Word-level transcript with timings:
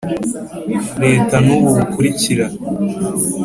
Leta 1.03 1.35
ni 1.43 1.51
ubu 1.55 1.69
bukurikira 1.77 2.45